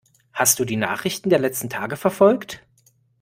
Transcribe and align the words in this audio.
Hast 0.33 0.57
du 0.57 0.65
die 0.65 0.77
Nachrichten 0.77 1.29
der 1.29 1.37
letzten 1.37 1.69
Tage 1.69 1.95
verfolgt? 1.95 2.63